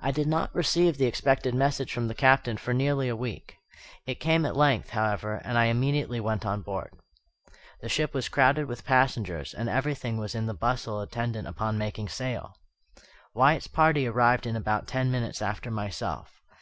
[0.00, 3.58] I did not receive the expected message from the Captain for nearly a week.
[4.06, 6.94] It came at length, however, and I immediately went on board.
[7.82, 12.08] The ship was crowded with passengers, and everything was in the bustle attendant upon making
[12.08, 12.54] sail.
[13.34, 16.40] Wyatt's party arrived in about ten minutes after myself.